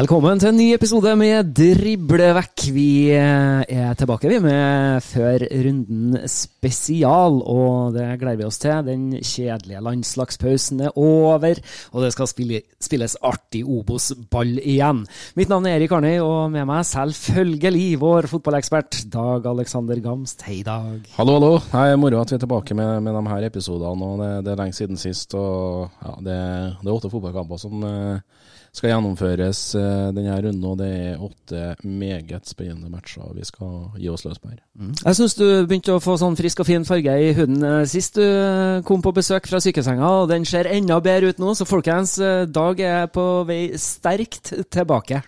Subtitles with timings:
[0.00, 2.62] Velkommen til en ny episode med Driblevekk.
[2.72, 8.78] Vi eh, er tilbake vi med Før runden spesial, og det gleder vi oss til.
[8.86, 11.60] Den kjedelige landslagspausen er over,
[11.92, 15.02] og det skal spille, spilles artig Obos-ball igjen.
[15.36, 20.46] Mitt navn er Erik Arnøy, og med meg selvfølgelig vår fotballekspert Dag Alexander Gamst.
[20.48, 21.12] Hei, Dag.
[21.18, 21.58] Hallo, hallo.
[21.74, 24.14] Hei, Moro at vi er tilbake med, med de her episodene.
[24.22, 25.36] Det, det er lenge siden sist.
[25.36, 26.40] og ja, Det,
[26.80, 30.66] det er åtte fotballkamper som eh, skal gjennomføres eh, denne runden.
[30.66, 34.60] og Det er åtte meget spennende matcher vi skal gi oss løs på her.
[35.04, 38.20] Jeg syns du begynte å få sånn frisk og fin farge i huden eh, sist
[38.20, 41.54] du eh, kom på besøk fra sykesenga, og den ser enda bedre ut nå.
[41.58, 42.16] Så folkens,
[42.50, 45.22] Dag er på vei sterkt tilbake.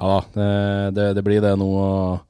[0.00, 0.50] Ja da, det,
[0.96, 1.70] det, det blir det nå.
[1.76, 2.29] og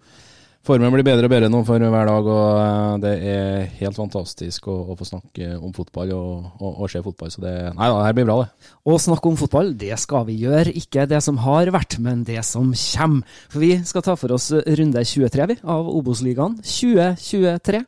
[0.71, 4.69] Formen blir bedre og bedre nå for hver dag, og eh, det er helt fantastisk
[4.71, 7.31] å, å få snakke om fotball og, og, og se fotball.
[7.35, 8.69] Så det, nei da, det her blir bra, det.
[8.87, 10.71] Å snakke om fotball, det skal vi gjøre.
[10.79, 13.41] Ikke det som har vært, men det som kommer.
[13.51, 14.47] For vi skal ta for oss
[14.79, 17.81] runde 23 vi, av Obos-ligaen 2023.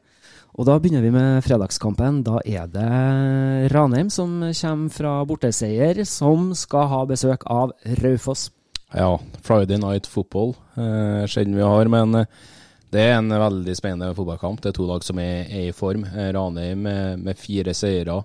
[0.59, 2.25] Og da begynner vi med fredagskampen.
[2.27, 2.89] Da er det
[3.71, 8.49] Ranheim som kommer fra borteseier, som skal ha besøk av Raufoss.
[8.91, 9.15] Ja,
[9.47, 12.43] Friday Night Football, eh, sjelden vi har, men eh,
[12.93, 14.61] det er en veldig spennende fotballkamp.
[14.61, 16.05] Det er to lag som er, er i form.
[16.05, 18.19] Eh, Ranheim med, med fire seire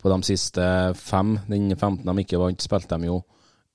[0.00, 0.64] på de siste
[0.98, 1.36] fem.
[1.46, 3.20] Den 15 de ikke vant, spilte de jo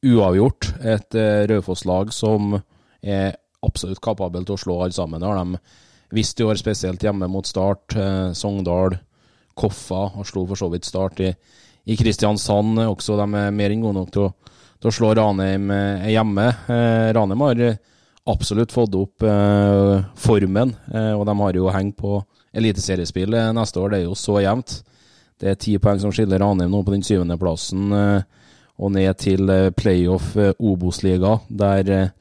[0.06, 0.74] uavgjort.
[0.84, 2.58] Et uh, Raufoss-lag som
[3.00, 5.24] er absolutt kapabel til å slå alle sammen.
[5.24, 7.96] Det har de visst i år, spesielt hjemme mot Start.
[7.96, 8.98] Uh, Sogndal,
[9.56, 11.32] Koffa og slo for så vidt Start i,
[11.88, 13.16] i Kristiansand også.
[13.22, 14.32] De er mer enn gode nok til å,
[14.82, 15.72] til å slå Ranheim
[16.12, 16.50] hjemme.
[16.68, 17.68] Uh, Ranheim har
[18.26, 22.18] absolutt fått opp eh, formen, eh, og de har jo hengt på
[22.56, 23.92] eliteseriespill eh, neste år.
[23.94, 24.80] Det er jo så jevnt.
[25.42, 28.48] Det er ti poeng som skiller Ranheim nå på den syvendeplassen, eh,
[28.82, 32.14] og ned til eh, playoff eh, Obos-liga, der eh,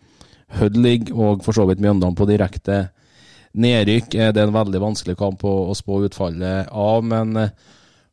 [0.55, 2.77] Hødd ligger, og for så vidt Mjøndalen på direkte
[3.59, 4.13] nedrykk.
[4.13, 7.33] Det er en veldig vanskelig kamp å, å spå utfallet av, men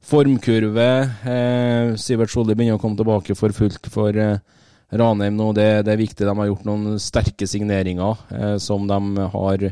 [0.02, 0.88] formkurve
[2.02, 4.40] Sivert Solli begynner å komme tilbake for fullt for eh,
[4.92, 5.52] Ranheim nå.
[5.56, 6.28] Det, det er viktig.
[6.28, 9.72] De har gjort noen sterke signeringer eh, som de har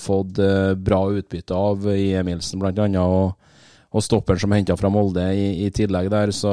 [0.00, 3.00] fått eh, bra utbytte av i Emilsen, annet.
[3.02, 3.34] Og,
[3.96, 6.32] og stopperen som henta fra Molde i, i tillegg der.
[6.34, 6.52] Så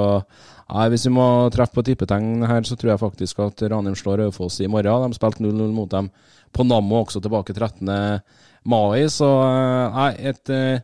[0.73, 4.23] nei, hvis vi må treffe på tippetegn her, så tror jeg faktisk at Ranheim slår
[4.23, 5.11] Raufoss i morgen.
[5.11, 6.09] De spilte 0-0 mot dem
[6.53, 7.89] på Nammo også tilbake 13.
[8.69, 9.05] mai.
[9.11, 10.83] Så eh, nei, et eh,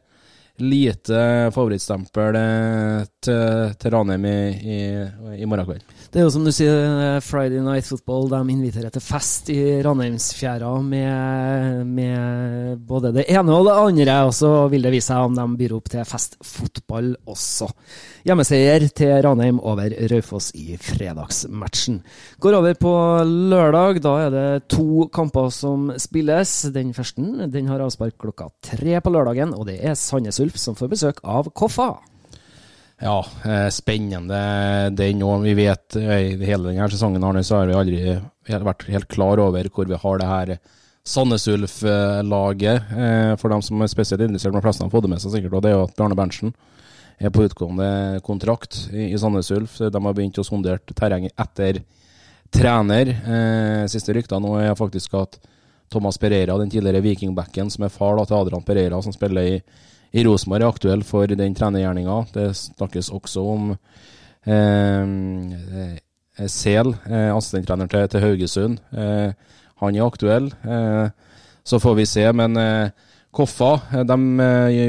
[0.59, 1.23] lite
[1.55, 4.79] favorittstempel eh, til, til Ranheim i, i,
[5.39, 5.98] i morgen kveld.
[6.09, 8.31] Det er jo som du sier, Friday Night Football.
[8.31, 14.15] De inviterer til fest i Ranheimsfjæra med, med både det ene og det andre.
[14.25, 17.69] Og så vil det vise seg om de byr opp til festfotball også.
[18.25, 22.01] Hjemmeseier til Ranheim over Raufoss i fredagsmatchen.
[22.41, 22.97] Går over på
[23.29, 24.01] lørdag.
[24.01, 26.57] Da er det to kamper som spilles.
[26.73, 30.73] Den første den har avspark klokka tre på lørdagen, og det er Sandnes Ulf som
[30.73, 31.99] får besøk av Koffa.
[32.99, 34.39] Ja, eh, spennende
[34.91, 35.45] den òg.
[35.47, 37.99] Vi vet eh, i hele denne sesongen Arne, så har vi aldri
[38.49, 40.51] vært helt klar over hvor vi har det her
[41.07, 42.91] Sandnes Ulf-laget.
[42.91, 45.55] Eh, for dem som er spesielt interessert, med fleste har fått det med seg sikkert,
[45.55, 46.51] og det er jo at Bjarne Berntsen
[47.19, 49.79] er på utgående kontrakt i Sandnes Ulf.
[49.79, 51.81] De har begynt å sondere terrenget etter
[52.51, 53.11] trener.
[53.91, 55.35] Siste rykta nå er faktisk at
[55.91, 59.59] Thomas Pereira, den tidligere vikingbacken som er far da, til Adrian Pereira, som spiller i
[60.11, 62.17] i Rosenborg er aktuell for den trenergjerninga.
[62.33, 63.71] Det snakkes også om
[64.49, 65.97] eh,
[66.47, 68.79] Sel, eh, assistenttrener til, til, Haugesund.
[68.95, 69.31] Eh,
[69.79, 70.49] han er aktuell.
[70.63, 71.07] Eh,
[71.63, 72.25] så får vi se.
[72.35, 72.91] Men eh,
[73.35, 74.17] Koffa, eh, de,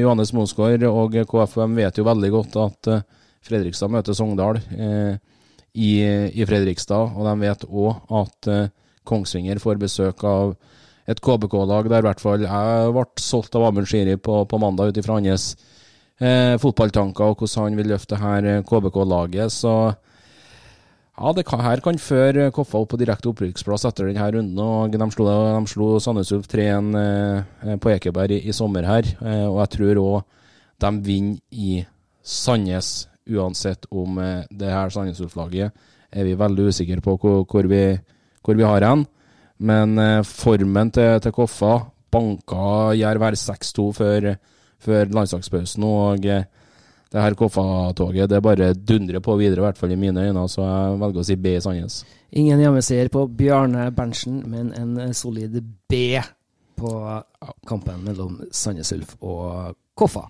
[0.01, 2.91] Johannes Mosgaard og KFUM vet jo veldig godt at
[3.41, 4.59] Fredrikstad møter Sogndal
[5.73, 7.15] i, i, Fredrikstad.
[7.17, 8.51] Og de vet òg at
[9.07, 10.53] Kongsvinger får besøk av
[11.09, 14.91] et KBK-lag der i hvert fall jeg ble solgt av Amund Shiri på, på, mandag
[14.91, 15.55] ut ifra hans
[16.21, 19.53] eh, fotballtanker og hvordan han vil løfte her eh, KBK-laget.
[19.53, 19.73] Så
[21.21, 24.57] ja, det kan, her kan føre Koffa opp på direkte opprykksplass etter denne runden.
[24.57, 29.09] og De slo, de slo Sandnes Ulf 3-1 eh, på Ekeberg i, i, sommer her.
[29.19, 30.21] Eh, og jeg tror òg
[30.81, 31.83] de vinner i
[32.25, 35.75] Sandnes, uansett om eh, det her Sandnes Ulf-laget
[36.11, 37.83] er vi veldig usikre på hvor, hvor, vi,
[38.41, 39.05] hvor vi har hen.
[39.61, 41.75] Men eh, formen til, til Koffa
[42.11, 44.33] banka Jerv R6-2 før,
[44.81, 45.85] før landslagspausen.
[45.85, 46.47] Og eh,
[47.11, 50.47] det her Koffa-toget det bare dundrer på videre, i hvert fall i mine øyne.
[50.49, 52.01] Så jeg velger å si B i Sandnes.
[52.31, 55.57] Ingen hjemmeseier på Bjarne Berntsen, men en eh, solid
[55.91, 56.19] B
[56.81, 56.91] på
[57.67, 60.25] kampen mellom Sandnes Ulf og Koffa.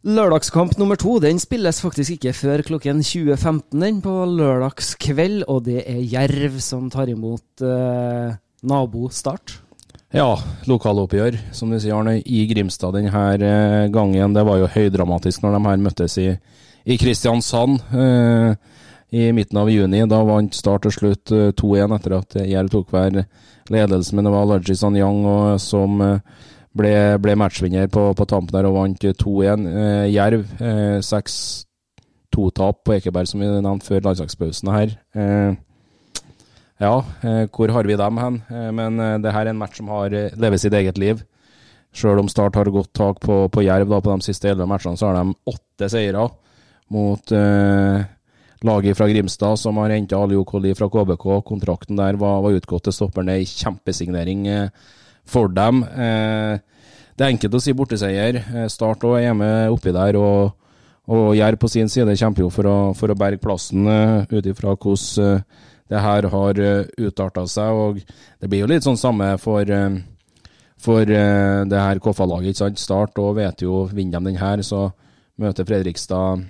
[0.00, 5.82] Lørdagskamp nummer to den spilles faktisk ikke før klokken 20.15 den på lørdagskveld, og det
[5.84, 8.32] er Jerv som tar imot eh,
[8.64, 9.58] nabo Start.
[10.16, 14.32] Ja, lokaloppgjør, som du sier Arne, i Grimstad denne eh, gangen.
[14.32, 16.30] Det var jo høydramatisk når de her møttes i,
[16.88, 18.56] i Kristiansand eh,
[19.12, 20.00] i midten av juni.
[20.08, 21.28] Da vant Start til slutt
[21.60, 23.26] 2-1 eh, etter at Jerv tok hver
[23.68, 25.26] ledelse, men det var Laji Sanyang
[25.60, 29.66] som eh, ble, ble matchvinner på, på, tampen her og vant 2-1.
[29.70, 34.94] Eh, Jerv eh, 6-2-tap på Ekeberg, som vi nevnte før landslagspausen her.
[35.14, 35.58] Eh,
[36.80, 36.94] ja,
[37.26, 38.38] eh, hvor har vi dem hen?
[38.48, 41.24] Eh, men eh, det her er en match som har levet sitt eget liv.
[41.96, 44.98] Sjøl om Start har godt tak på, på Jerv da, på de siste elleve matchene,
[44.98, 46.28] så har de åtte seire
[46.90, 47.32] mot
[48.64, 51.26] laget fra Grimstad, som har henta Ali Okoli fra KBK.
[51.46, 53.38] Kontrakten der var, var utgått til stopperne.
[53.40, 54.46] Ei kjempesignering.
[54.48, 54.68] Eh,
[55.28, 55.82] for dem.
[55.84, 56.58] Eh,
[57.16, 58.40] det er enkelt å si borteseier.
[58.40, 60.16] Eh, Start òg er hjemme oppi der.
[60.16, 60.56] og
[61.10, 64.46] og Jerv på sin side kjemper jo for å, for å berge plassen uh, ut
[64.46, 65.40] ifra hvordan
[65.90, 66.60] det her har
[67.02, 67.74] utarta seg.
[67.74, 67.98] og
[68.38, 69.66] Det blir jo litt sånn samme for,
[70.78, 72.62] for det her KFA-laget.
[72.78, 74.92] Start og vet jo, vinner de den her, så
[75.42, 76.44] møter Fredrikstad,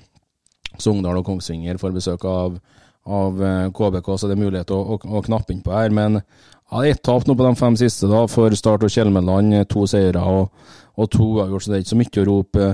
[0.76, 2.60] Sogndal og Kongsvinger for besøk av,
[3.08, 3.40] av
[3.72, 5.88] KBK, så det er mulighet å, å, å knappe inn på her.
[5.88, 6.20] Men
[6.70, 9.56] ja, Ett tap nå på de fem siste da, for Start og Kjelmeland.
[9.72, 10.52] To seire og,
[10.94, 12.68] og to uavgjort, så det er ikke så mye å rope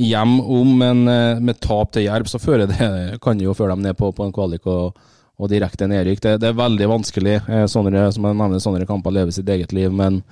[0.00, 0.74] hjem om.
[0.78, 2.90] Men eh, med tap til Jerv, så fører det,
[3.24, 4.98] kan det jo føre dem ned på, på en kvalik og,
[5.38, 6.22] og direkte nedrykk.
[6.22, 7.38] Det, det, er veldig vanskelig.
[7.42, 10.22] Eh, sånne, som jeg nevner, sånne kamper lever sitt eget liv, men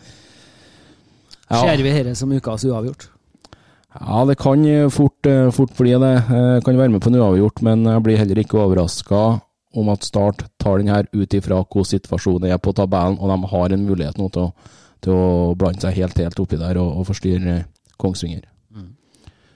[1.52, 1.58] ja.
[1.58, 3.10] Ser vi dette som ukas uavgjort?
[3.92, 6.12] Ja, det kan fort, fort bli det.
[6.32, 9.18] Jeg kan være med på en uavgjort, men jeg blir heller ikke overraska
[9.74, 13.52] om at Start tar den her ut ifra hvordan situasjonen er på tabellen, og de
[13.54, 14.70] har en mulighet nå til å,
[15.02, 17.62] til å blande seg helt helt oppi der og, og forstyrre
[18.02, 18.46] Kongsvinger.
[18.74, 18.92] Mm.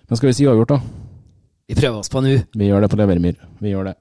[0.09, 0.81] Men skal vi si avgjort, da?
[1.67, 2.37] Vi prøver oss på nå.
[2.55, 3.41] Vi gjør det på Levermyr.
[3.63, 3.97] Vi gjør det.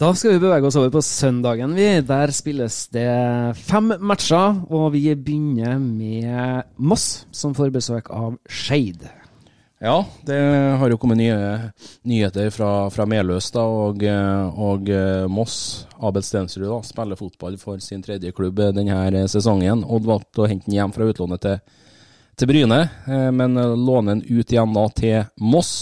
[0.00, 1.74] Da skal vi bevege oss over på søndagen.
[1.76, 2.00] vi.
[2.00, 9.04] Der spilles det fem matcher, og vi begynner med Moss, som får besøk av Skeid.
[9.82, 10.36] Ja, det
[10.76, 11.70] har jo kommet nye
[12.04, 14.02] nyheter fra, fra Meløs da, og,
[14.60, 14.90] og
[15.32, 15.86] Moss.
[16.04, 19.86] Abel Stensrud da, spiller fotball for sin tredje klubb denne sesongen.
[19.88, 21.78] Odd valgte å hente ham hjem fra utlånet til,
[22.36, 25.72] til Bryne, eh, men låner han ut igjen da til Moss.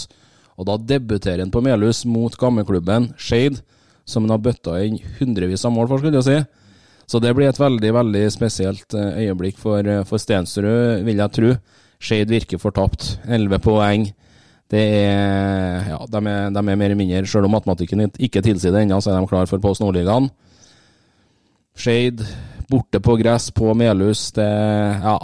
[0.55, 3.59] Og da debuterer han på Melhus mot gammelklubben Shade,
[4.07, 6.39] som han har bøtta inn hundrevis av mål for, skulle jeg si.
[7.03, 11.51] Så det blir et veldig veldig spesielt eh, øyeblikk for, for Stensrud, vil jeg tro.
[11.99, 13.17] Skeid virker fortapt.
[13.27, 14.07] 11 poeng.
[14.69, 18.71] Det er Ja, de er, de er mer eller mindre Selv om matematikken ikke tilsier
[18.71, 20.29] det ennå, så er de klar for Post Nordligaen.
[21.75, 22.21] Skeid
[22.69, 24.31] borte på gress på Melhus.
[24.31, 25.17] Det Ja.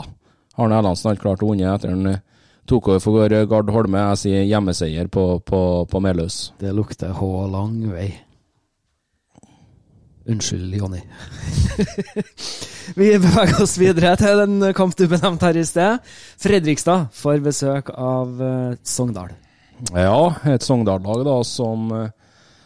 [0.57, 2.21] Arne Erlandsen har klart å vinne etter han
[2.65, 3.97] tok over for Gard Holme.
[4.11, 6.53] Jeg sier hjemmeseier på, på, på Melhus.
[6.59, 8.13] Det lukter H lang vei.
[10.27, 11.01] Unnskyld, Jonny.
[12.95, 16.13] Vi beveger oss videre til den kamp du benevnte her i sted.
[16.41, 19.35] Fredrikstad får besøk av uh, Sogndal.
[19.91, 22.09] Ja, et Sogndal-lag da som, uh,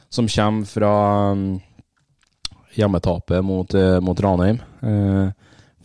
[0.08, 0.94] som kommer fra
[1.36, 1.46] um,
[2.78, 3.76] hjemmetapet mot,
[4.06, 4.60] mot Ranheim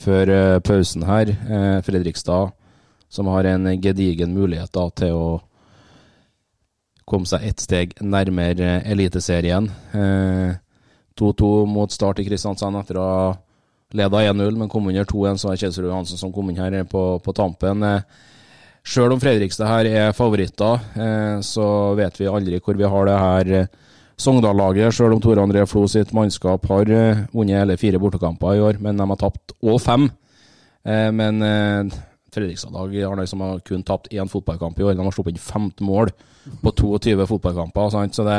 [0.04, 0.30] før
[0.62, 1.30] pausen her.
[1.82, 2.52] Fredrikstad
[3.08, 5.28] som har en gedigen mulighet da, til å
[7.08, 9.70] komme seg ett steg nærmere Eliteserien.
[11.20, 13.26] 2-2 mot start i Kristiansand etter å ha
[13.94, 15.38] leda 1-0, men kom under 2-1.
[15.38, 17.84] Så er Kjelsrud Johansen som kom inn her på, på tampen.
[18.84, 20.82] Sjøl om Fredrikstad her er favoritter,
[21.46, 21.66] så
[21.96, 23.52] vet vi aldri hvor vi har det her
[24.20, 24.92] Sogndal-laget.
[24.94, 26.90] Sjøl om Tore André Flo sitt mannskap har
[27.32, 30.10] vunnet hele fire bortekamper i år, men de har tapt all fem.
[30.84, 31.40] Men
[32.34, 34.98] Fredrikstad-lag har liksom kun tapt én fotballkamp i år.
[34.98, 36.10] De har sluppet inn 15 mål
[36.60, 37.90] på 22 fotballkamper.
[37.94, 38.18] Sant?
[38.18, 38.38] Så det,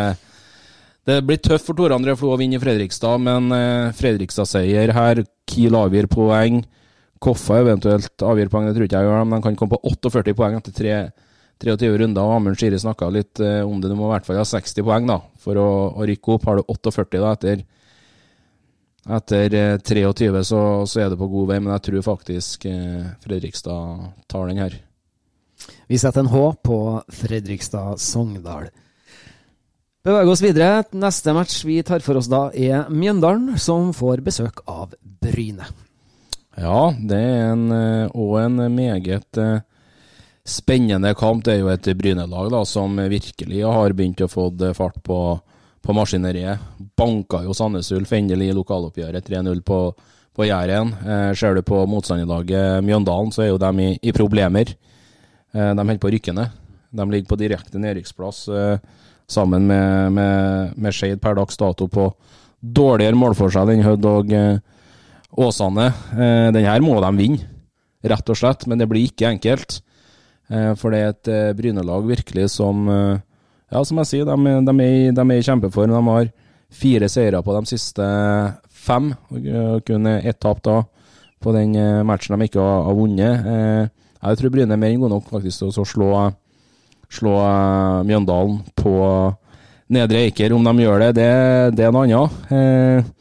[1.06, 5.22] det blir tøft for Tore André Flo å vinne i Fredrikstad, men eh, Fredrikstad-seier her.
[5.46, 6.64] Kiel avgir poeng.
[7.22, 10.34] Koffa eventuelt avgir poeng, det tror ikke jeg gjør, men de kan komme på 48
[10.38, 10.96] poeng etter tre,
[11.62, 12.26] 23 runder.
[12.26, 13.92] og Amund Skiri snakka litt eh, om det.
[13.92, 16.48] Du må i hvert fall ha 60 poeng da, for å, å rykke opp.
[16.50, 17.66] Har du 48 da, etter
[19.06, 19.54] etter
[19.86, 22.66] 23 eh, så, så, er det på god vei, men jeg tror faktisk
[23.22, 24.80] Fredrikstad tar den her.
[25.86, 26.80] Vi setter en H på
[27.22, 28.74] Fredrikstad-Sogndal.
[30.06, 30.84] Beveger oss videre.
[30.94, 35.66] Neste match vi tar for oss da, er Mjøndalen, som får besøk av Bryne.
[36.56, 37.56] Ja, det er
[38.14, 39.58] òg en, en, meget uh,
[40.46, 41.44] spennende kamp.
[41.44, 45.20] Det er jo et Bryne-lag som virkelig har begynt å få fart på
[45.86, 46.60] på maskineriet.
[46.98, 49.80] Banka jo Sandnes Ulf endelig i lokaloppgjøret 3-0 på,
[50.34, 50.94] på Jæren.
[51.06, 54.74] Eh, ser du på motstanderlaget Mjøndalen, så er jo de i, i problemer.
[55.54, 56.62] Eh, de holder på å rykke ned.
[56.96, 62.10] De ligger på direkte nedrykksplass eh, sammen med, med, med Skeid per dags dato på
[62.62, 64.58] dårligere målforskjell enn Hødd og eh,
[65.36, 65.90] Åsane.
[66.14, 67.50] Eh, den her må de vinne,
[68.06, 69.80] rett og slett, men det blir ikke enkelt.
[70.50, 73.22] Eh, for det er et eh, Bryne-lag virkelig som eh,
[73.74, 75.94] ja, som jeg sier, de, de, er, de er i kjempeform.
[75.94, 76.32] De har
[76.76, 78.06] fire seire på de siste
[78.70, 79.12] fem.
[79.34, 80.84] Og kun ett tap da
[81.42, 83.50] på den eh, matchen de ikke har, har vunnet.
[83.52, 86.12] Eh, jeg tror Bryne er mer enn god nok faktisk til å slå,
[87.14, 88.96] slå eh, Mjøndalen på
[89.96, 90.56] Nedre Eiker.
[90.56, 91.32] Om de gjør det, det,
[91.78, 93.12] det er noe annet.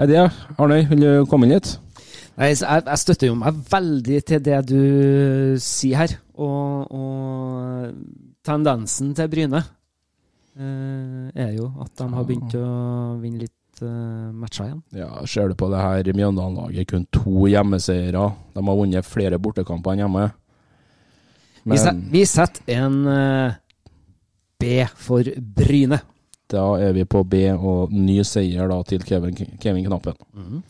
[0.00, 1.74] Er det, Arnøy, vil du komme inn litt?
[2.40, 4.80] Nei, jeg, jeg, støtter jo meg veldig til det du
[5.60, 6.16] sier her.
[6.40, 7.90] Og, og
[8.46, 9.60] tendensen til Bryne
[10.60, 12.66] Eh, er jo at de har begynt å
[13.20, 13.82] vinne litt
[14.36, 14.80] matcher igjen.
[14.92, 18.26] Ja, Ser du på det her Mjøndalen-laget, kun to hjemmeseiere.
[18.52, 20.26] De har vunnet flere bortekamper enn hjemme.
[21.62, 23.58] Men, vi, set, vi setter en uh,
[24.60, 26.00] B for Bryne.
[26.50, 30.16] Da er vi på B og ny seier da til Kevin, Kevin Knappen.
[30.34, 30.64] Mm.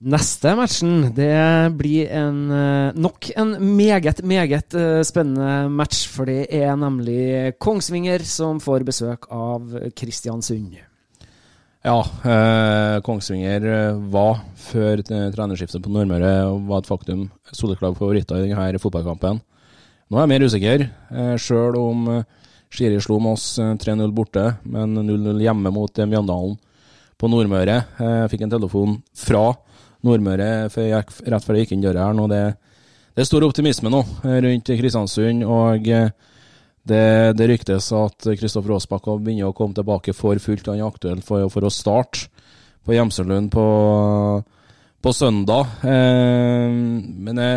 [0.00, 6.06] Neste matchen det blir en, eh, nok en meget, meget eh, spennende match.
[6.08, 10.78] For det er nemlig Kongsvinger som får besøk av Kristiansund.
[11.84, 18.80] Ja, eh, Kongsvinger var før trenerskiftet på Nordmøre var et faktum soleklar favoritter i denne
[18.80, 19.42] fotballkampen.
[20.10, 22.08] Nå er jeg mer usikker, eh, sjøl om
[22.70, 26.56] Skiri slo Moss 3-0 borte, men 0-0 hjemme mot Mjøndalen
[27.20, 27.76] på Nordmøre.
[27.98, 29.52] Jeg fikk en telefon fra
[30.06, 32.20] Nordmøre rett før jeg gikk inn døra her.
[32.32, 32.42] Det,
[33.14, 35.44] det er stor optimisme nå eh, rundt Kristiansund.
[35.44, 36.12] og eh,
[36.90, 37.02] det,
[37.36, 40.70] det ryktes at Kristoffer Aasbakk begynner å komme tilbake for fullt.
[40.72, 42.30] Han er aktuell for, for å starte
[42.86, 43.66] på Gjemselund på,
[45.04, 45.76] på søndag.
[45.84, 47.50] Eh, men det,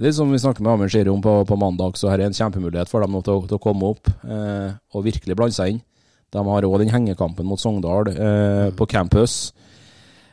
[0.00, 2.88] det som vi snakket med Amund om på, på, mandag, så her er en kjempemulighet
[2.88, 5.82] for dem til, til å komme opp eh, og virkelig blande seg inn.
[6.32, 9.52] De har òg den hengekampen mot Sogndal eh, på campus.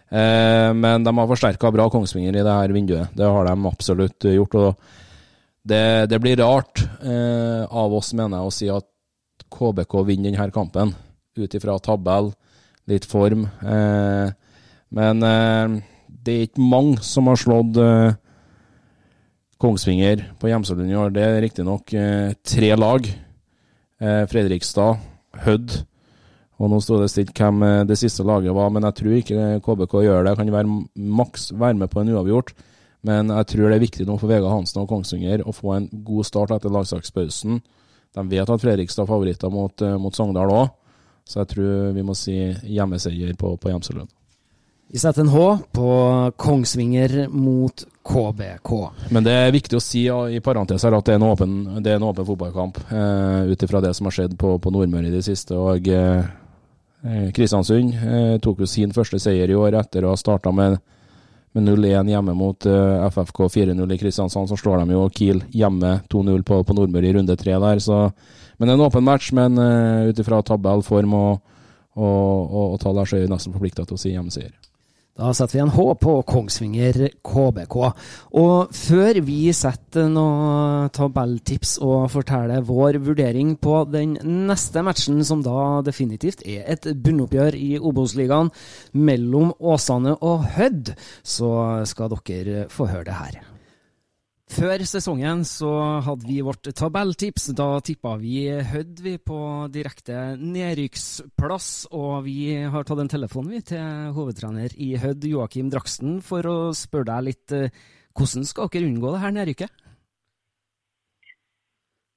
[0.10, 3.12] Eh, men de har forsterka bra Kongsvinger i det her vinduet.
[3.12, 4.56] Det har de absolutt gjort.
[4.56, 4.80] og
[5.62, 8.88] Det, det blir rart eh, av oss, mener jeg, å si at
[9.52, 10.96] KBK vinner denne kampen.
[11.36, 12.32] Ut ifra tabell,
[12.88, 13.44] litt form.
[13.60, 14.32] Eh,
[14.96, 17.76] men det er ikke mange som har slått
[19.60, 21.12] Kongsvinger på Hjemselund i år.
[21.12, 21.92] Det er riktignok
[22.48, 23.10] tre lag.
[24.32, 25.02] Fredrikstad,
[25.44, 25.82] Hødd
[26.60, 29.46] og Nå sto det stilt hvem eh, det siste laget var, men jeg tror ikke
[29.64, 30.36] KBK gjør det.
[30.36, 30.74] Kan være
[31.20, 32.52] maks være med på en uavgjort.
[33.08, 35.88] Men jeg tror det er viktig nå for Vega Hansen og Kongsvinger å få en
[36.04, 37.62] god start etter lagsakspausen.
[38.18, 40.74] De vet at Fredrikstad er favoritter mot, eh, mot Sogndal òg,
[41.24, 42.36] så jeg tror vi må si
[42.68, 44.12] hjemmeseier på, på Hjemselund.
[44.90, 45.42] Vi setter en H
[45.72, 45.90] på
[46.38, 48.72] Kongsvinger mot KBK.
[49.14, 51.58] Men det er viktig å si ja, i parentes her at det er en åpen,
[51.84, 55.14] er en åpen fotballkamp, eh, ut ifra det som har skjedd på, på Nordmøre i
[55.14, 55.54] det siste.
[55.54, 56.26] og eh,
[57.36, 60.80] Kristiansund eh, tok jo sin første seier i år etter å ha starta med
[61.52, 65.96] med 0-1 hjemme mot eh, FFK 4-0 i Kristiansand, så slår de jo Kiel hjemme
[66.10, 67.82] 2-0 på, på Nordmøre i runde tre der.
[67.82, 68.02] Så,
[68.62, 71.40] men en åpen match, men eh, ut ifra tabell, form og,
[71.98, 74.54] og, og, og tall her, så er vi nesten forplikta til å si hjemmeseier.
[75.20, 76.98] Da setter vi en H på Kongsvinger
[77.28, 77.76] KBK.
[78.40, 84.16] Og før vi setter noen tabelltips og forteller vår vurdering på den
[84.48, 88.54] neste matchen, som da definitivt er et bunnoppgjør i Obos-ligaen
[88.96, 91.54] mellom Åsane og Hødd, så
[91.90, 93.49] skal dere få høre det her.
[94.50, 95.70] Før sesongen så
[96.02, 97.52] hadde vi vårt tabelltips.
[97.54, 99.38] Da tippa vi Hødd vi på
[99.70, 101.70] direkte nedrykksplass.
[101.94, 106.58] Og vi har tatt en telefon vi til hovedtrener i Hødd, Joakim Draksten, for å
[106.74, 107.70] spørre deg litt eh,
[108.18, 109.86] hvordan skal dere unngå det her nedrykket?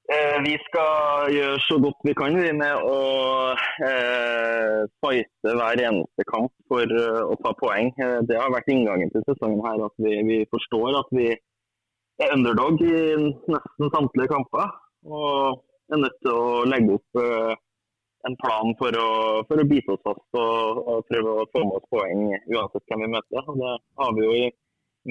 [0.09, 2.99] Eh, vi skal gjøre så godt vi kan vi med å
[3.87, 7.93] eh, fighte hver eneste kamp for uh, å ta poeng.
[8.25, 11.31] Det har vært inngangen til sesongen her, at vi forstår at vi
[12.21, 14.73] er underdog i nesten samtlige kamper.
[15.09, 15.61] Og
[15.93, 17.53] er nødt til å legge opp uh,
[18.27, 19.07] en plan for å,
[19.49, 23.05] for å, bite oss fast og, og, prøve å få med oss poeng uansett hvem
[23.05, 23.49] vi møter.
[23.51, 24.45] Og det har vi jo i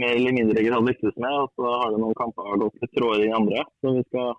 [0.03, 1.41] mer eller mindre grad lyktes med.
[1.43, 3.67] Og så har det noen kamper gått litt trådere enn andre.
[3.83, 4.33] Så vi skal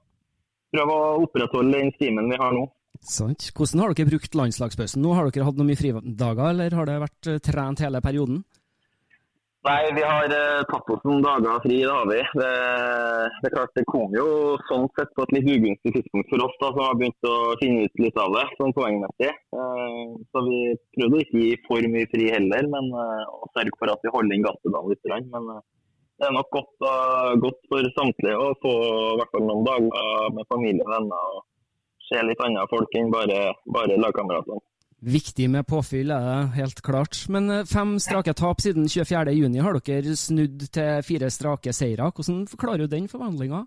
[0.74, 2.66] prøve å opprettholde den stimen vi har nå.
[3.04, 3.50] Sant.
[3.58, 5.02] Hvordan har dere brukt landslagspausen?
[5.04, 8.44] Nå Har dere hatt noen mye fridager, eller har det vært eh, trent hele perioden?
[9.64, 12.18] Nei, vi har eh, tatt oss noen dager fri, det har vi.
[12.36, 12.48] Det,
[13.40, 14.26] det, er klart, det kom jo
[14.68, 17.86] sånn sett på et litt ugunstig tidspunkt for oss, da, som har begynt å finne
[17.88, 19.30] ut litt av det, sånn poengmessig.
[19.32, 20.02] Eh,
[20.36, 20.58] så vi
[20.98, 24.14] prøvde å ikke gi for mye fri heller, men eh, å sørge for at vi
[24.18, 25.32] holder inn gasspedalen litt.
[25.32, 25.64] Men eh,
[26.20, 26.76] det er nok godt,
[27.48, 31.42] godt, for samtlige å få i hvert fall noen dager med familie og venner og
[32.04, 33.40] se litt andre folk enn bare,
[33.80, 34.60] bare lagkameratene.
[35.04, 37.18] Viktig med påfyll, er det helt klart.
[37.34, 42.08] Men eh, fem strake tap siden 24.6 har dere snudd til fire strake seire.
[42.16, 43.66] Hvordan forklarer du den forvandlinga?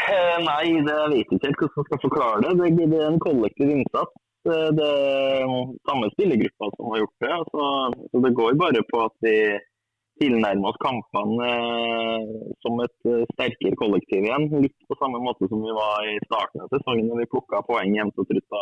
[0.00, 2.72] Eh, nei, det vet jeg ikke helt hvordan jeg skal forklare det.
[2.78, 4.16] Det er en kollektiv innsats.
[4.48, 5.52] Eh, det er
[5.90, 7.32] samme spillergruppa som har gjort det.
[7.40, 7.66] Altså,
[8.08, 9.36] så det går bare på at vi
[10.20, 12.28] tilnærme oss kampene eh,
[12.64, 14.48] som et eh, sterkere kollektiv igjen.
[14.64, 17.96] Litt på samme måte som vi var i starten av sesongen da vi plukka poeng
[17.96, 18.60] jevnt og trutt.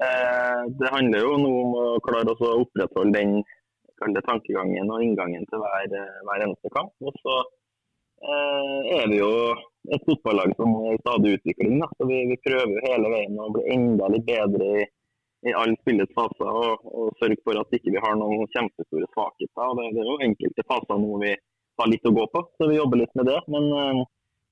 [0.00, 3.40] Eh, det handler jo nå om å klare å opprettholde den
[4.28, 6.92] tankegangen og inngangen til hver, eh, hver eneste kamp.
[7.04, 7.36] Og så
[8.24, 9.32] eh, er vi jo
[9.92, 11.80] et fotballag som er i stadig utvikling.
[11.82, 11.90] Da.
[11.96, 14.88] Så vi, vi prøver hele veien å bli enda litt bedre i
[15.48, 19.08] i alle spillets faser og, og, sørge for at ikke vi ikke har noen kjempestore
[19.14, 19.76] svakheter.
[19.78, 21.34] Det, det, er jo enkelte faser nå vi
[21.80, 23.38] har litt å gå på, så vi jobber litt med det.
[23.54, 24.02] Men uh,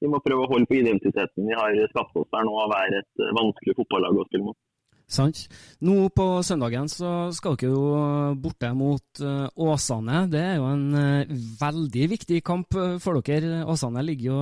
[0.01, 2.73] vi må prøve å holde på identiteten vi har skapt oss der nå, av å
[2.73, 4.59] være et vanskelig fotballag å spille mot.
[5.09, 5.47] Sant.
[5.89, 10.27] Nå på søndagen så skal dere jo borte mot uh, Åsane.
[10.29, 13.63] Det er jo en uh, veldig viktig kamp uh, for dere.
[13.65, 14.41] Åsane ligger jo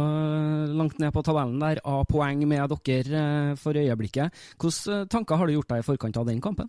[0.80, 4.34] langt ned på tabellen der av poeng med dere for øyeblikket.
[4.58, 6.66] Hvilke tanker har du gjort deg i forkant av den kampen?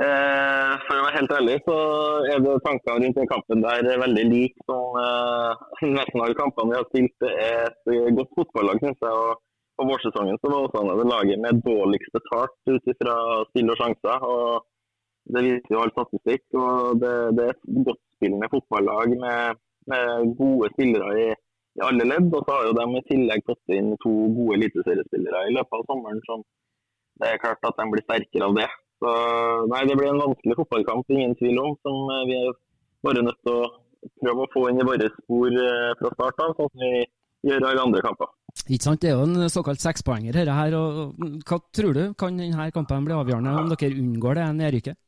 [0.00, 1.76] Eh, for å være helt ærlig, så
[2.32, 4.96] er det tankene rundt den kampen der veldig lik som
[5.98, 7.14] nesten alle kampene vi har spilt.
[7.22, 9.14] Det er et godt fotballag, syns jeg.
[9.14, 9.38] og
[9.80, 13.16] på vårsesongen så var Åsane det laget med dårligst betalt ut ifra
[13.48, 14.26] spill og sjanser.
[14.32, 14.66] og
[15.34, 16.44] Det viser jo all statistikk.
[16.62, 19.60] og Det, det er et godt spillende fotballag med,
[19.92, 21.28] med gode spillere i,
[21.78, 22.28] i, alle ledd.
[22.36, 25.86] og Så har jo de i tillegg fått inn to gode eliteseriespillere i løpet av
[25.88, 26.20] sommeren.
[26.28, 26.44] som
[27.20, 28.68] Det er klart at de blir sterkere av det.
[29.00, 29.12] Så
[29.72, 31.78] nei, Det blir en vanskelig fotballkamp, ingen tvil om.
[31.86, 31.96] som
[32.28, 32.52] Vi er
[33.06, 33.70] bare nødt til å
[34.20, 37.00] prøve å få inn i våre spor eh, fra start av, sånn som vi
[37.48, 38.28] gjør alle andre kamper.
[38.50, 40.74] Ikke sant, Det er jo en såkalt sekspoenger dette her.
[40.74, 41.14] og
[41.46, 45.00] Hva tror du, kan denne kampen bli avgjørende om dere unngår det nedrykket?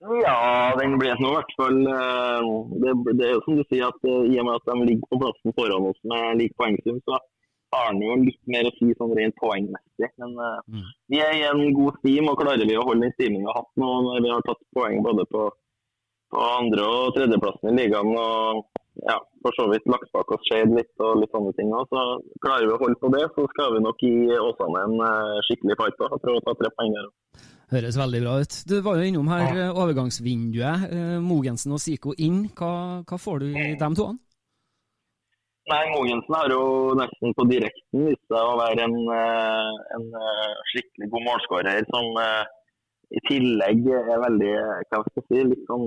[0.00, 2.46] Ja, den blir nå i hvert fall eh,
[2.80, 5.10] det, det, er jo som du sier, at eh, i og med at de ligger
[5.10, 7.18] på plassen foran oss med lik poengsum, så
[7.74, 10.08] har han jo litt mer å si sånn rent poengmessig.
[10.22, 10.86] Men uh, mm.
[11.12, 13.60] vi er i en god stim, og klarer vi å holde den stimen vi har
[13.60, 15.44] hatt nå når vi har tatt poeng både på,
[16.32, 18.16] på andre- og tredjeplassen i ligaen.
[18.16, 21.72] og ja, for så vidt lagt bak oss Shade litt og litt sånne ting.
[21.88, 22.02] Så
[22.44, 25.78] klarer vi å holde på det, så skal vi nok gi Åsane en uh, skikkelig
[25.80, 27.10] fight og prøve å ta tre poeng her.
[27.70, 28.56] Høres veldig bra ut.
[28.66, 29.68] Du var jo innom her ja.
[29.78, 30.88] overgangsvinduet.
[31.22, 32.42] Mogensen og Siko inn.
[32.58, 32.72] Hva,
[33.06, 34.08] hva får du i de to?
[35.70, 36.64] Nei, Mogensen har jo
[36.98, 38.96] nesten på direkten vist seg å være en,
[39.94, 40.08] en
[40.72, 42.18] skikkelig god målskårer som
[43.14, 44.50] i tillegg er veldig
[44.90, 45.86] hva skal jeg si, litt sånn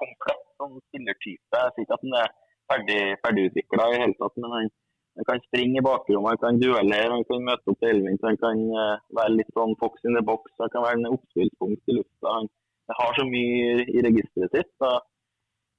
[0.00, 1.60] komplett sånn spillertype.
[1.64, 2.30] Jeg sier ikke at han er
[2.70, 4.70] ferdig, ferdigutvikla i hele tatt, men han,
[5.18, 8.40] han, kan springe i bakrommet, han kan duellere, han kan møte opp til Elvin, han
[8.44, 12.00] kan uh, være litt sånn fox in the box, han kan være en oppspillspunkt i
[12.00, 12.34] lufta.
[12.38, 12.50] Han,
[12.98, 14.70] har så mye i registeret sitt.
[14.82, 14.88] så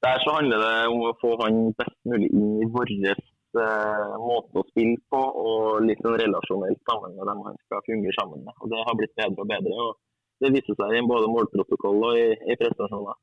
[0.05, 4.61] Der så handler det om å få han best mulig inn i vår uh, måte
[4.61, 8.55] å spille på, og litt sånn relasjonelt sammen med dem han skal fungere sammen med.
[8.61, 9.75] Og Det har blitt bedre og bedre.
[9.89, 9.99] og
[10.39, 13.19] Det viser seg i både målprotokoll og i, i prestasjoner.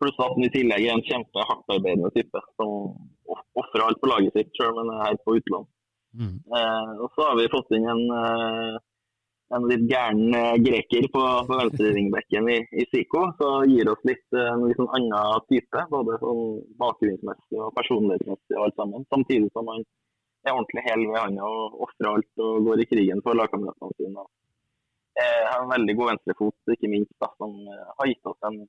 [0.00, 2.72] Pluss at han i tillegg er en kjempehardtarbeidende type som
[3.56, 5.64] ofrer alt på laget sitt, selv om han er her på utlån.
[6.20, 6.36] Mm.
[6.58, 8.76] Eh, og så har vi fått inn en, eh,
[9.56, 13.26] en litt gæren eh, greker på, på venstrevingbekken i, i Zico.
[13.40, 16.42] Så gir oss litt, eh, en litt sånn annen type, både sånn
[16.80, 19.08] bakgrunnsmessig og personlighetsmessig og alt sammen.
[19.12, 19.84] Samtidig som han
[20.46, 24.26] er ordentlig hel ved handa og ofrer alt og går i krigen for lagkameratene sine.
[25.16, 28.66] Eh, har en veldig god venstrefot, ikke minst, da, som har gitt oss en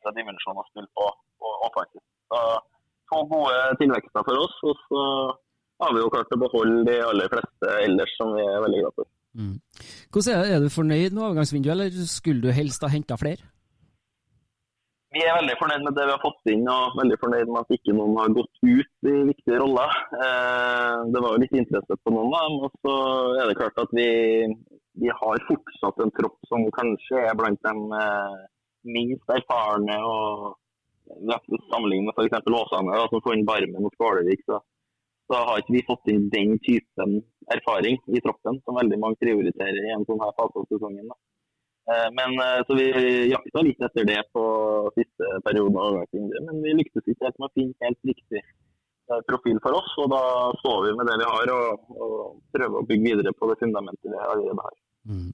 [0.00, 2.08] ekstra dimensjon å spille på, på offensivt.
[3.10, 5.04] To gode tilvekster for oss, og så
[5.84, 8.98] har vi jo klart å beholde de aller fleste ellers, som vi er veldig glad
[8.98, 9.08] for.
[9.38, 9.56] Mm.
[10.10, 13.42] Hvordan er, det, er du fornøyd med overgangsvinduet, eller skulle du helst ha henta flere?
[15.10, 17.74] Vi er veldig fornøyd med det vi har fått inn, og veldig fornøyd med at
[17.74, 19.96] ikke noen har gått ut i viktige roller.
[20.14, 22.60] Eh, det var jo litt interesse på noen av dem.
[22.68, 22.94] Og så
[23.40, 24.06] er det klart at vi,
[25.02, 28.38] vi har fortsatt en tropp som kanskje er blant dem eh,
[28.86, 29.96] minst erfarne.
[30.04, 30.56] og
[31.70, 32.46] Sammenlignet med f.eks.
[32.46, 34.60] Åsane, som inn Barmen mot Skålevik, så,
[35.26, 37.18] så, har ikke vi fått inn den typen
[37.50, 41.10] erfaring i troppen som veldig mange prioriterer i en sånn her fase av sesongen.
[41.90, 42.86] Eh, men eh, så Vi
[43.32, 44.44] jakta litt etter det på
[44.94, 46.06] siste periode,
[46.46, 49.96] men vi lyktes ikke helt med å finne helt riktig eh, profil for oss.
[50.04, 50.22] og Da
[50.62, 52.16] står vi med det vi har og, og
[52.54, 54.80] prøver å bygge videre på det fundamentet vi allerede har.
[55.10, 55.30] Mm.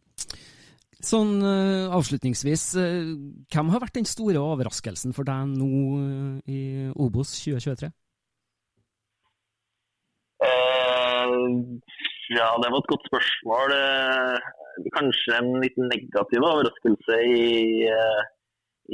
[1.06, 3.12] Sånn uh, avslutningsvis, uh,
[3.52, 5.68] hvem har vært den store overraskelsen for deg nå
[6.00, 6.60] uh, i
[6.98, 7.92] Obos 2023?
[12.36, 13.72] ja, det var et godt spørsmål.
[14.92, 17.86] kanskje en litt negativ overraskelse i,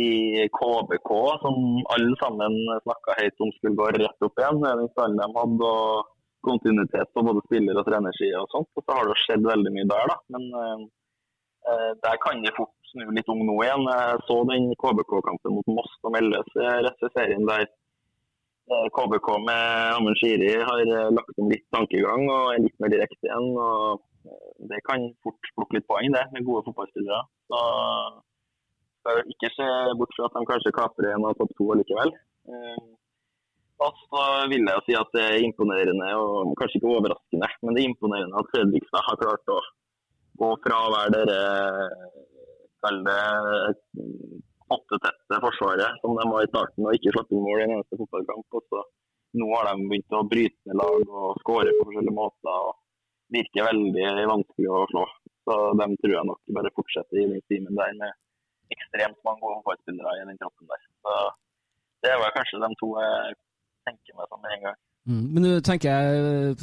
[0.06, 0.10] i
[0.54, 1.10] KBK,
[1.42, 1.56] som
[1.96, 4.62] alle sammen snakka høyt om skulle gå rett opp igjen.
[4.62, 8.70] Den stallen de hadde, og kontinuitet på både spiller- og trenersida og sånt.
[8.76, 10.20] Og så har det skjedd veldig mye der, da.
[10.36, 10.80] Men Eh,
[12.02, 13.84] der kan det fort snu litt om nå igjen.
[13.86, 17.68] Jeg så den KBK-kampen mot Moss som meldes rett ved serien der
[18.96, 22.92] KBK eh, med Amund Shiri har eh, lagt om litt tankegang og er litt mer
[22.92, 23.48] direkte igjen.
[23.58, 24.02] og
[24.70, 27.22] Det kan fort plukke litt poeng, det, med gode fotballspillere.
[27.50, 27.62] Så
[29.02, 32.12] skal ikke se bort fra at de kanskje kaprer en av topp to likevel.
[33.82, 37.82] Og så vil jeg si at det er imponerende, og kanskje ikke overraskende, men det
[37.82, 39.58] er imponerende at Fredrikstad har klart å
[40.42, 41.42] gå fra å være det
[44.72, 47.98] åttetette forsvaret som de var i starten og ikke slapp inn mål i en eneste
[48.00, 48.46] fotballkamp.
[48.58, 48.82] Og så
[49.40, 52.52] nå har de begynt å bryte ned lag og skåre på forskjellige måter.
[52.52, 52.78] og
[53.32, 55.04] Virker veldig vanskelig å slå.
[55.48, 58.18] Så de tror jeg nok bare fortsetter i den timen der med
[58.74, 60.84] ekstremt mange gode fotballspillere i den kroppen der.
[61.04, 61.16] Så
[62.04, 63.38] det var kanskje de to jeg
[63.88, 64.80] tenker meg som med en gang.
[65.02, 66.54] Mm, men du tenker jeg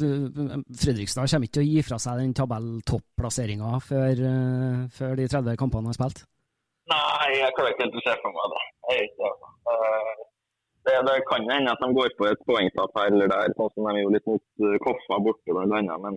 [0.80, 5.60] Fredrikstad kommer ikke til å gi fra seg den tabelltopplasseringa før, uh, før de 30
[5.60, 6.24] kampene har spilt?
[6.88, 8.62] Nei, jeg klarer ikke helt å se for meg det.
[9.20, 10.24] Uh,
[10.88, 13.90] det, det kan hende at de går på et poengtap her eller der, sånn som
[13.90, 15.98] de gjorde litt mot Koffa borte bl.a.
[16.00, 16.16] Men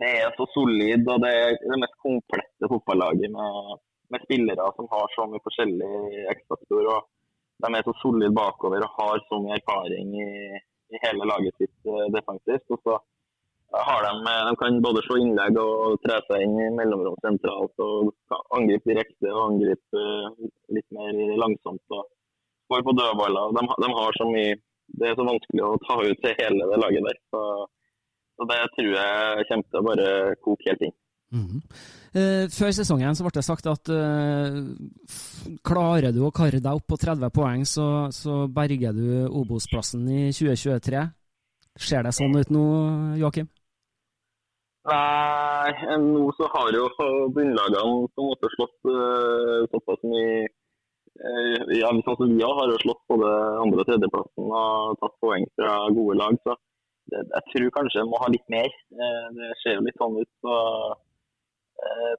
[0.00, 4.88] det er så solid, og det er det mest komplette fotballaget med, med spillere som
[4.90, 5.90] har så mye forskjellig
[6.38, 6.88] X-faktor.
[7.62, 10.30] De er så solide bakover og har så mye erfaring i
[11.02, 12.66] hele laget sitt eh, defensivt.
[12.74, 12.98] Og så
[13.88, 17.84] har de, eh, de kan både slå innlegg og tre seg inn i mellomrom sentralt
[17.86, 18.12] og
[18.58, 21.84] angripe direkte og angripe eh, litt mer langsomt.
[21.90, 22.10] og
[22.72, 23.54] Går på dødballer.
[23.56, 24.54] De, de, har så mye
[25.00, 27.18] Det er så vanskelig å ta ut til hele det laget der.
[27.32, 27.40] Så,
[28.36, 30.08] så det tror jeg kommer til å bare
[30.44, 30.96] koke helt inn.
[31.34, 31.62] Mm.
[32.14, 34.60] Uh, før sesongen så ble det sagt at uh,
[35.66, 40.28] klarer du å karre deg opp på 30 poeng, så, så berger du Obos-plassen i
[40.30, 41.02] 2023.
[41.74, 42.64] Ser det sånn ut nå,
[43.18, 43.48] Joakim?
[44.84, 46.84] Nei, nå så har jo
[47.34, 50.44] bunnlagene på en måte slått uh, såpass mye
[51.14, 53.28] ja, vi har jo slått både
[53.62, 56.34] andre- og tredjeplassen og tatt poeng fra gode lag.
[56.42, 56.56] så
[57.06, 58.70] det, Jeg tror kanskje jeg må ha litt mer.
[59.38, 60.32] Det ser jo litt sånn ut.
[60.42, 60.56] så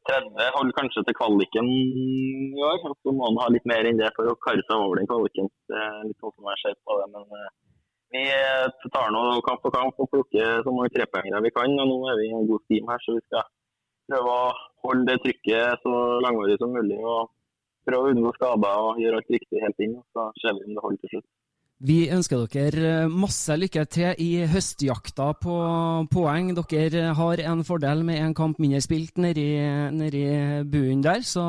[0.09, 2.81] 30 holder kanskje til kvaliken i år.
[3.01, 5.49] Så må han ha litt mer enn det for å karre seg over den kvaliken.
[6.07, 7.07] Litt sånn som jeg ser på det.
[7.13, 11.79] Men eh, vi tar nå kamp for kamp og plukker så mange trepoengere vi kan.
[11.81, 13.47] og Nå er vi i en god team her, så vi skal
[14.11, 14.51] prøve å
[14.85, 16.99] holde det trykket så langvarig som mulig.
[16.99, 17.31] og
[17.85, 19.97] Prøve å unngå skader og gjøre alt riktig helt inn.
[20.13, 21.29] Så ser vi om det holder til slutt.
[21.83, 25.55] Vi ønsker dere masse lykke til i høstjakta på
[26.07, 26.53] poeng.
[26.55, 29.59] Dere har en fordel med en kamp mindre spilt nedi,
[29.91, 30.23] nedi
[30.71, 31.43] buen der, så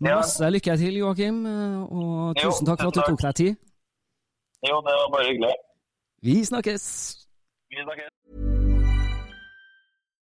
[0.00, 0.48] masse ja.
[0.48, 1.44] lykke til, Joakim.
[1.84, 3.60] Og tusen takk for at du tok deg tid.
[4.64, 5.52] Jo, det var bare hyggelig.
[6.22, 6.88] Vi snakkes.
[7.68, 8.21] Vi snakkes.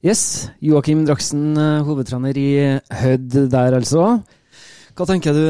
[0.00, 2.52] Yes, Joakim Draksen, hovedtrener i
[3.02, 4.22] Hødd der altså.
[4.96, 5.42] Hva tenker du,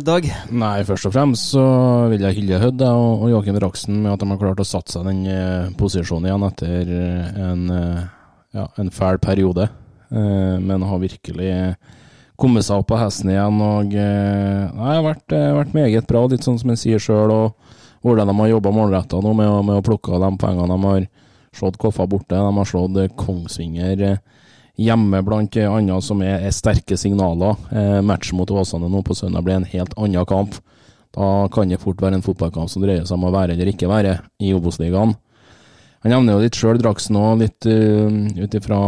[0.00, 0.24] Dag?
[0.48, 1.64] Nei, Først og fremst så
[2.08, 4.96] vil jeg hylle Hødd og, og Joakim Draksen med at de har klart å satse
[4.96, 6.94] seg den uh, posisjonen igjen etter
[7.50, 8.00] en, uh,
[8.56, 9.68] ja, en fæl periode.
[10.08, 11.52] Men har virkelig
[12.40, 13.60] kommet seg opp på hesten igjen.
[13.60, 14.08] og Det
[14.80, 17.34] har vært, vært, meget bra, litt sånn som jeg sier sjøl.
[18.00, 21.10] Hvordan de har jobba målretta nå med, med, å plukke av de pengene de har
[21.54, 22.36] slått Koffa borte.
[22.36, 24.18] De har slått Kongsvinger
[24.78, 27.58] hjemme, blant andre, som er, er sterke signaler.
[27.74, 30.58] Eh, matchen mot Åsane nå på søndag blir en helt annen kamp.
[31.14, 33.90] Da kan det fort være en fotballkamp som dreier seg om å være eller ikke
[33.90, 35.16] være i Obos-ligaen.
[36.04, 38.78] Han nevner jo litt sjøl, Draksen òg, litt uh, ut ifra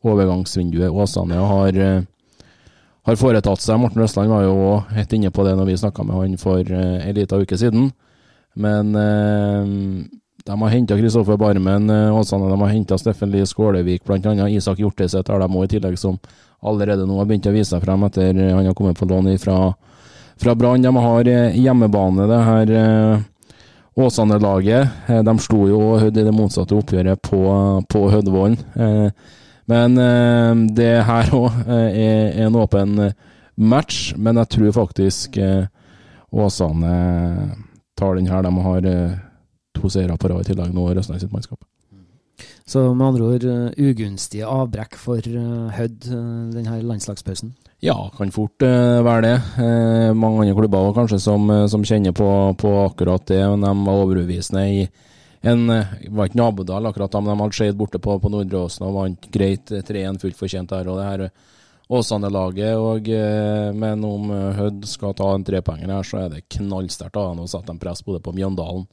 [0.00, 2.46] overgangsvinduet Åsane har, uh,
[3.10, 3.82] har foretatt seg.
[3.82, 6.64] Morten Østland var jo òg helt inne på det når vi snakka med han for
[6.64, 7.90] uh, en liten uke siden.
[8.56, 9.68] Men uh,
[10.50, 14.48] de har henta Kristoffer Barmen eh, Åsane, de har henta Steffen Lie Skålevik, bl.a.
[14.48, 16.18] Isak Hjorteset har de òg, i tillegg, som
[16.66, 19.30] allerede nå har begynt å vise seg frem etter eh, han har kommet på lån
[19.38, 19.58] fra,
[20.42, 20.82] fra Brann.
[20.82, 22.74] De har eh, hjemmebane, det her
[24.00, 25.06] Åsane-laget.
[25.26, 27.40] De slo jo i det motsatte oppgjøret på,
[27.90, 28.56] på Hødvollen.
[29.70, 29.98] Men
[30.72, 32.94] det her òg er en åpen
[33.60, 35.36] match, men jeg tror faktisk
[36.30, 36.94] Åsane
[37.98, 38.46] tar den her.
[38.46, 38.88] De har
[39.76, 41.60] to seire på rad i tillegg nå, Røsnes sitt mannskap.
[42.70, 47.50] Så med andre ord uh, ugunstige avbrekk for uh, Hødd uh, denne landslagspausen?
[47.82, 49.36] Ja, kan fort uh, være det.
[50.14, 52.28] mange andre klubber var kanskje som, som kjenner på,
[52.60, 54.84] på, akkurat det, men de var overbevisende i
[55.40, 55.62] en
[56.12, 58.98] var ikke nabodal akkurat da, men de hadde Skeid borte på, på Nordre Åsen og
[58.98, 60.90] vant greit 3-1 fullt fortjent der.
[60.92, 61.30] og det her
[61.90, 63.08] Åsane-laget, og
[63.74, 67.48] Men om Hødd skal ta en trepoenger her, så er det knallsterkt av ham å
[67.48, 68.84] sette en press både på Mjøndalen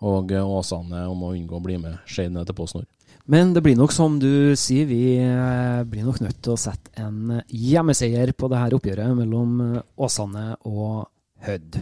[0.00, 2.88] og Åsane om å unngå å bli med Skeid ned til PostNord.
[3.30, 6.90] Men det blir nok som du sier, vi eh, blir nok nødt til å sette
[6.98, 11.04] en hjemmeseier på dette oppgjøret mellom eh, Åsane og
[11.44, 11.78] Hødd.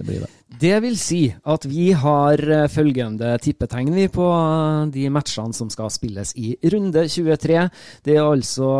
[0.00, 0.28] Det blir det.
[0.60, 4.26] Det vil si at vi har eh, følgende tippetegn på
[4.92, 7.66] de matchene som skal spilles i runde 23.
[8.04, 8.70] Det er altså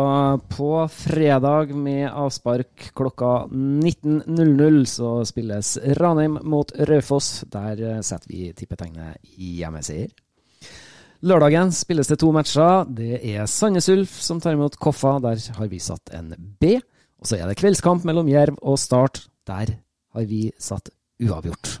[0.49, 7.43] på fredag med avspark klokka 19.00 så spilles Ranheim mot Raufoss.
[7.53, 10.09] Der eh, setter vi tippetegnet hjemmeseier.
[11.21, 12.87] Lørdagen spilles det to matcher.
[12.89, 15.19] Det er Sandnes Ulf som tar imot Koffa.
[15.21, 16.79] Der har vi satt en B.
[17.21, 19.27] Og så er det kveldskamp mellom Jerv og Start.
[19.45, 19.75] Der
[20.17, 20.89] har vi satt
[21.21, 21.77] uavgjort.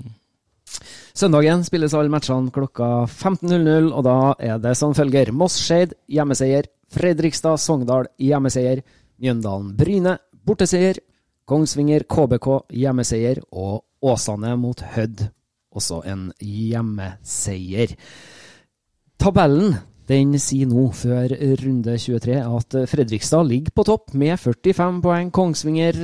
[1.17, 8.09] Søndagen spilles alle matchene klokka 15.00, og da er det som følger Moss-Skeid hjemmeseier, Fredrikstad-Sogndal
[8.19, 8.81] hjemmeseier,
[9.21, 11.01] Mjøndalen-Bryne borteseier,
[11.47, 12.47] Kongsvinger KBK
[12.79, 15.27] hjemmeseier og Åsane mot Hødd
[15.71, 17.95] også en hjemmeseier.
[19.21, 19.75] Tabellen
[20.09, 25.29] den sier nå, før runde 23, at Fredrikstad ligger på topp med 45 poeng.
[25.31, 25.99] Kongsvinger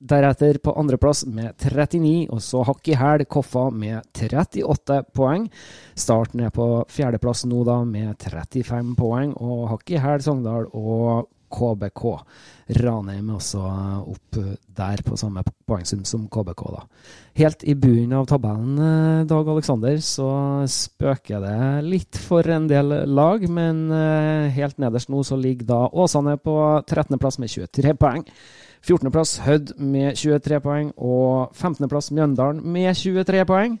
[0.00, 5.48] deretter på andreplass med 39, og så hakk i hæl Koffa med 38 poeng.
[5.94, 11.28] Starten er på fjerdeplass nå, da, med 35 poeng, og hakk i hæl Sogndal og
[11.50, 12.02] KBK.
[12.78, 13.60] Ranheim er også
[14.12, 14.38] opp
[14.80, 16.62] der på samme poengsum som KBK.
[16.76, 16.84] da.
[17.40, 22.94] Helt i bunnen av tabellen, eh, Dag Aleksander, så spøker det litt for en del
[23.10, 23.48] lag.
[23.50, 28.24] Men eh, helt nederst nå så ligger da Åsane på 13.-plass med 23 poeng.
[28.80, 33.76] 14.-plass Hødd med 23 poeng, og 15.-plass Mjøndalen med 23 poeng.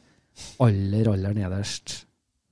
[0.60, 2.04] Aller, aller nederst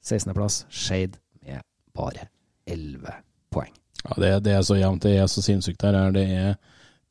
[0.05, 1.61] 16.-plass Skeid med
[1.97, 2.29] bare
[2.67, 3.13] 11
[3.53, 3.73] poeng.
[4.05, 5.05] Ja, det, det, er så jevnt.
[5.05, 5.99] Det er så sinnssykt her.
[6.15, 6.57] Det er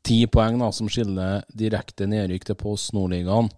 [0.08, 3.52] ti poeng da, som skiller direkte nedrykk til Post Nordligaen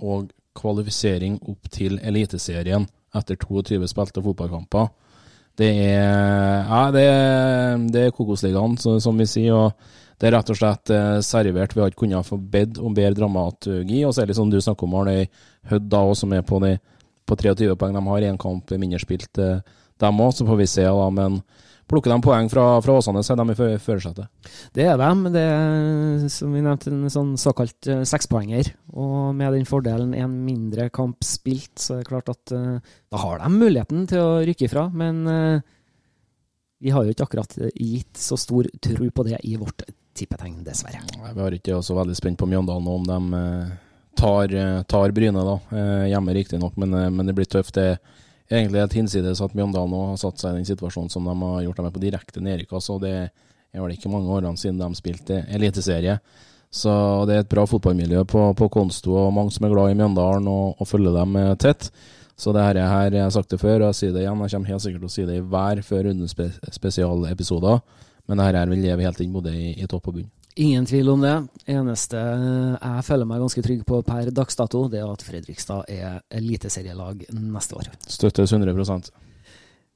[0.00, 4.88] og kvalifisering opp til Eliteserien etter 22 spilte fotballkamper.
[5.58, 9.54] Det er, ja, det er, det er Kokosligaen, som vi sier.
[9.54, 11.72] og Det er rett og slett eh, servert.
[11.74, 14.02] Vi har ikke kunnet få bedt om bedre dramaturgi.
[14.04, 15.30] Og så er det sånn du snakker om, Arne
[15.70, 16.74] Hødd, da, som er på, de,
[17.24, 17.96] på 23 poeng.
[17.96, 19.64] De har én kamp mindre spilt, eh,
[20.00, 20.36] dem òg.
[20.36, 21.08] Så får vi se, da.
[21.16, 21.40] Men
[21.90, 24.50] Plukker de poeng fra, fra Åsane, så er de i førersetet.
[24.76, 25.32] Det er de.
[25.34, 28.70] Det er som vi nevnte, en sånn såkalt uh, sekspoenger.
[28.94, 32.78] Og med den fordelen en mindre kamp spilt, så er det klart at uh,
[33.10, 34.86] da har de muligheten til å rykke ifra.
[34.94, 35.64] Men uh,
[36.78, 39.82] vi har jo ikke akkurat gitt så stor tro på det i vårt
[40.20, 41.02] tippetegn, dessverre.
[41.10, 43.44] Vi har ikke også veldig spent på Mjøndalen nå, om de
[44.20, 44.54] tar,
[44.90, 45.82] tar Bryne, da.
[46.10, 47.74] Hjemme riktignok, men, men det blir tøft.
[47.78, 47.96] det
[48.50, 51.34] er egentlig helt hinsides at Mjøndalen nå har satt seg i den situasjonen som de
[51.38, 51.82] har gjort.
[51.82, 52.72] dem på direkte nedrykk.
[52.80, 56.18] Altså, det er vel ikke mange årene siden de spilte eliteserie.
[56.70, 56.90] Så
[57.26, 60.46] det er et bra fotballmiljø på, på Konsto, og mange som er glad i Mjøndalen
[60.50, 61.88] og, og følger dem eh, tett.
[62.40, 64.44] Så det her, her jeg har sagt det før, og jeg sier det igjen.
[64.46, 66.36] Jeg kommer helt sikkert til å si det i hver før rundens
[66.78, 67.82] spesialepisoder.
[68.30, 70.28] Men det her vil leve helt inn både i, i topp og bunn.
[70.60, 71.34] Ingen tvil om det.
[71.70, 76.20] Eneste jeg føler meg ganske trygg på per dags dato, det er at Fredrikstad er
[76.40, 77.90] eliteserielag neste år.
[78.06, 79.10] Støttes 100%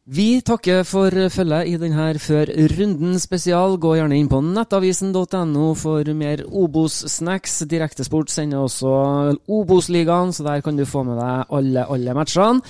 [0.05, 3.79] vi takker for følget i denne Før runden spesial.
[3.81, 7.62] Gå gjerne inn på nettavisen.no for mer Obos-snacks.
[7.64, 12.61] Direktesport sender også Obos-ligaen, så der kan du få med deg alle, alle matchene.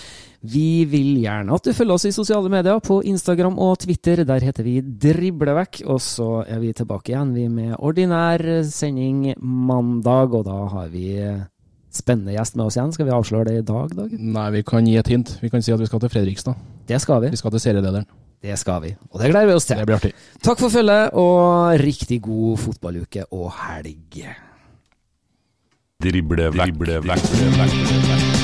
[0.44, 4.24] Vi vil gjerne at du følger oss i sosiale medier, på Instagram og Twitter.
[4.28, 5.80] Der heter vi Driblevekk.
[5.88, 11.14] Og så er vi tilbake igjen vi med ordinær sending mandag, og da har vi
[11.94, 12.92] spennende gjest med oss igjen.
[12.92, 14.12] Skal vi avsløre det i dag, Dag?
[14.12, 15.36] Nei, vi kan gi et hint.
[15.40, 16.60] Vi kan si at vi skal til Fredrikstad.
[16.90, 17.32] Det skal vi.
[17.32, 18.06] Vi skal til serielederen.
[18.44, 19.78] Det skal vi, og det gleder vi oss til.
[19.80, 20.10] Det blir artig.
[20.44, 24.20] Takk for følget, og riktig god fotballuke og helg.
[26.04, 28.43] Drible vekk, drible vekk, drible vekk.